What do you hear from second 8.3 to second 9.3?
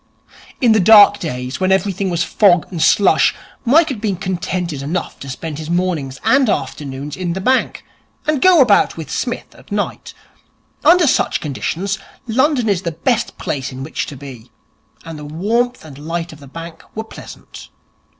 go about with